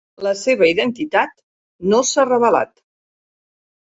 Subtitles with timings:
[0.27, 1.37] La seva identitat
[1.93, 2.77] no s'ha revelat.